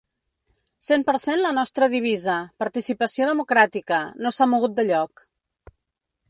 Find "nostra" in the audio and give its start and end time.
1.57-1.89